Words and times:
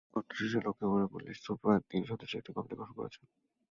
ঘটনা 0.13 0.35
তদন্তে 0.35 0.65
লক্ষ্মীপুরের 0.65 1.11
পুলিশ 1.13 1.37
সুপার 1.45 1.77
তিন 1.89 2.01
সদস্যের 2.09 2.39
একটি 2.39 2.51
কমিটি 2.53 2.75
গঠন 2.77 2.93
করেছেন। 2.97 3.23